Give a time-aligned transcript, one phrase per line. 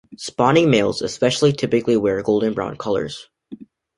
[0.17, 3.29] Spawning males, especially, typically wear golden brown colors.